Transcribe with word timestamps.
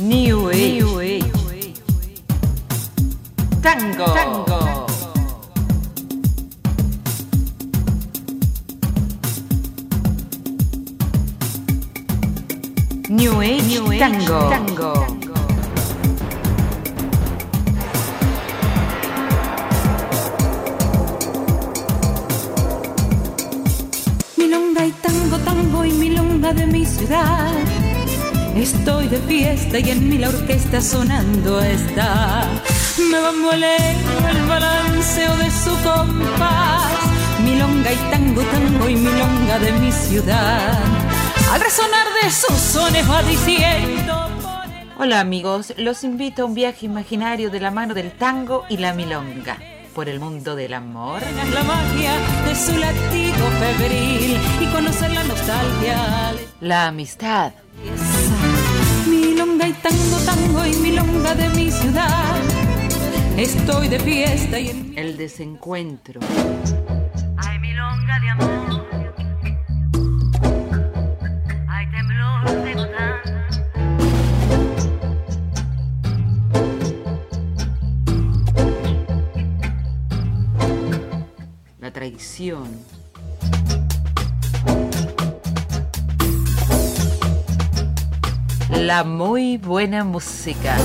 New 0.00 0.48
Age. 0.48 0.80
New 0.80 1.00
Age. 1.00 1.24
Tango. 3.60 4.06
Tango. 4.16 4.86
New 13.10 13.42
Age. 13.42 13.62
New 13.68 13.92
Age. 13.92 14.00
Tango. 14.00 14.48
Tango. 14.48 14.92
Milonga 24.38 24.86
y 24.86 24.92
tango, 24.92 25.38
tango 25.44 25.84
y 25.84 25.92
milonga 25.92 26.54
de 26.54 26.66
mi 26.66 26.86
ciudad. 26.86 27.79
Estoy 28.56 29.08
de 29.08 29.18
fiesta 29.18 29.78
y 29.78 29.90
en 29.90 30.08
mi 30.08 30.18
la 30.18 30.28
orquesta 30.28 30.80
sonando 30.80 31.60
está. 31.60 32.48
Me 32.98 33.40
molesto 33.40 34.28
el 34.28 34.46
balanceo 34.46 35.36
de 35.36 35.50
su 35.50 35.70
compás. 35.82 36.92
Milonga 37.44 37.92
y 37.92 37.96
tango, 38.10 38.42
tango 38.42 38.88
y 38.88 38.96
milonga 38.96 39.58
de 39.60 39.72
mi 39.72 39.92
ciudad. 39.92 40.78
Al 41.52 41.60
resonar 41.60 42.06
de 42.22 42.30
sus 42.30 42.58
sones 42.58 43.08
va 43.08 43.22
diciendo. 43.22 44.28
Hola 44.98 45.20
amigos, 45.20 45.72
los 45.78 46.04
invito 46.04 46.42
a 46.42 46.44
un 46.46 46.54
viaje 46.54 46.86
imaginario 46.86 47.50
de 47.50 47.60
la 47.60 47.70
mano 47.70 47.94
del 47.94 48.12
tango 48.12 48.64
y 48.68 48.76
la 48.76 48.92
milonga 48.92 49.58
por 49.94 50.08
el 50.08 50.20
mundo 50.20 50.56
del 50.56 50.74
amor. 50.74 51.22
La 51.52 51.62
magia 51.62 52.12
de 52.46 52.54
su 52.54 52.76
latido 52.76 53.46
febril 53.58 54.38
y 54.60 54.66
conocer 54.66 55.10
la 55.12 55.24
nostalgia. 55.24 56.32
La 56.60 56.88
amistad. 56.88 57.52
Milonga 59.70 59.78
y 59.78 59.82
tango, 59.82 60.16
tango 60.24 60.66
y 60.66 60.74
milonga 60.82 61.34
de 61.34 61.48
mi 61.50 61.70
ciudad. 61.70 62.36
Estoy 63.36 63.88
de 63.88 64.00
fiesta 64.00 64.58
y 64.58 64.70
en 64.70 64.98
El 64.98 65.16
desencuentro. 65.16 66.20
Hay 67.36 67.58
milonga 67.60 68.20
de 68.20 68.30
amor. 68.30 68.86
Hay 71.68 71.90
temblor 71.90 72.50
de 72.64 72.74
gotán. 72.74 73.14
La 81.78 81.92
traición. 81.92 82.68
La 88.72 89.04
muy 89.04 89.56
buena 89.56 90.04
música. 90.04 90.76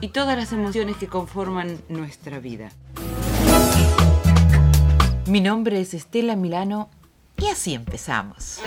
Y 0.00 0.08
todas 0.08 0.36
las 0.36 0.52
emociones 0.52 0.96
que 0.96 1.06
conforman 1.06 1.78
nuestra 1.88 2.38
vida. 2.38 2.70
Mi 5.26 5.40
nombre 5.40 5.80
es 5.80 5.94
Estela 5.94 6.36
Milano 6.36 6.88
y 7.36 7.46
así 7.46 7.74
empezamos. 7.74 8.60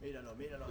Míralo, 0.00 0.34
míralo. 0.34 0.66